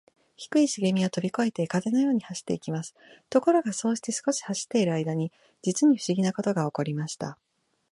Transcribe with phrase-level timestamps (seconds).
[0.35, 2.95] 低いしげみはとびこえて、風のように走っていきます。
[3.29, 5.31] ところが、そうして少し走っているあいだに、
[5.61, 7.37] じつにふしぎなことがおこりました。